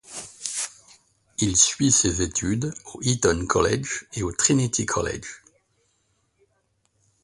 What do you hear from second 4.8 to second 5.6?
College.